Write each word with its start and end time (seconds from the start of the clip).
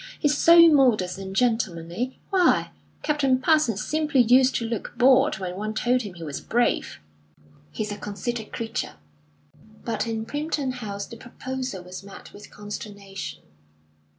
He's 0.19 0.35
so 0.35 0.67
modest 0.67 1.19
and 1.19 1.35
gentlemanly. 1.35 2.17
Why, 2.31 2.71
Captain 3.03 3.37
Parsons 3.37 3.85
simply 3.85 4.21
used 4.21 4.55
to 4.55 4.65
look 4.65 4.97
bored 4.97 5.37
when 5.37 5.55
one 5.55 5.75
told 5.75 6.01
him 6.01 6.15
he 6.15 6.23
was 6.23 6.41
brave." 6.41 6.99
"He's 7.71 7.91
a 7.91 7.97
conceited 7.99 8.51
creature!" 8.51 8.95
But 9.85 10.07
in 10.07 10.25
Primpton 10.25 10.71
House 10.71 11.05
the 11.05 11.17
proposal 11.17 11.83
was 11.83 12.01
met 12.03 12.33
with 12.33 12.49
consternation. 12.49 13.43